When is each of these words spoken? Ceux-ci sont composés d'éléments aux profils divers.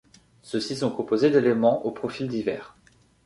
Ceux-ci 0.41 0.75
sont 0.77 0.89
composés 0.89 1.29
d'éléments 1.29 1.85
aux 1.85 1.91
profils 1.91 2.27
divers. 2.27 2.75